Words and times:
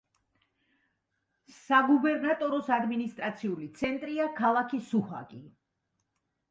საგუბერნატოროს 1.57 2.73
ადმინისტრაციული 2.79 3.71
ცენტრია 3.81 4.27
ქალაქი 4.43 4.83
სუჰაგი. 4.91 5.45